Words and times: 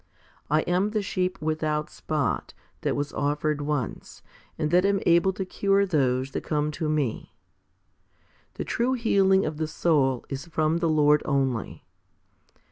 5 0.49 0.57
I 0.57 0.61
am 0.61 0.89
the 0.89 1.03
sheep 1.03 1.39
without 1.43 1.91
spot, 1.91 2.55
that 2.81 2.95
was 2.95 3.13
offered 3.13 3.61
once, 3.61 4.23
and 4.57 4.71
that 4.71 4.83
am 4.83 4.99
able 5.05 5.31
to 5.33 5.45
cure 5.45 5.85
those 5.85 6.31
that 6.31 6.41
come 6.43 6.71
to 6.71 6.89
Me." 6.89 7.35
The 8.55 8.65
true 8.65 8.93
healing 8.93 9.45
of 9.45 9.57
the 9.57 9.67
soul 9.67 10.25
is 10.27 10.47
from 10.47 10.77
the 10.77 10.89
Lord 10.89 11.21
only. 11.23 11.85